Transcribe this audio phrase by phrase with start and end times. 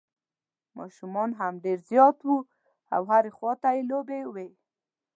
[0.77, 2.37] ماشومان هم ډېر زیات وو
[2.95, 4.49] او هر خوا ته یې لوبې وې.